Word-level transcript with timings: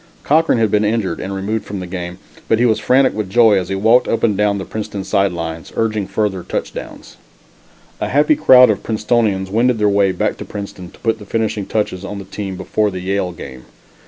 Cochran 0.23 0.57
had 0.57 0.71
been 0.71 0.83
injured 0.83 1.19
and 1.19 1.31
removed 1.35 1.63
from 1.63 1.79
the 1.79 1.85
game, 1.85 2.17
but 2.47 2.57
he 2.57 2.65
was 2.65 2.79
frantic 2.79 3.13
with 3.13 3.29
joy 3.29 3.59
as 3.59 3.69
he 3.69 3.75
walked 3.75 4.07
up 4.07 4.23
and 4.23 4.35
down 4.35 4.57
the 4.57 4.65
Princeton 4.65 5.03
side 5.03 5.31
lines, 5.31 5.71
urging 5.75 6.07
further 6.07 6.41
touchdowns. 6.41 7.17
A 7.99 8.07
happy 8.09 8.35
crowd 8.35 8.71
of 8.71 8.81
Princetonians 8.81 9.51
wended 9.51 9.77
their 9.77 9.87
way 9.89 10.11
back 10.11 10.37
to 10.37 10.43
Princeton 10.43 10.89
to 10.89 10.97
put 11.01 11.19
the 11.19 11.25
finishing 11.27 11.67
touches 11.67 12.03
on 12.03 12.17
the 12.17 12.25
team 12.25 12.57
before 12.57 12.89
the 12.89 12.99
Yale 13.01 13.31
game. 13.31 13.65